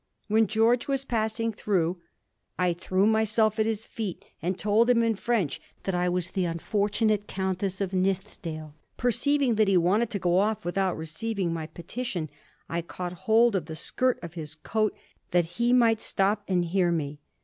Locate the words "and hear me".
16.47-17.19